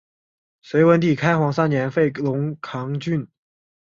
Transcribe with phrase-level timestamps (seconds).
[0.63, 3.27] 隋文帝开皇三年废龙亢郡。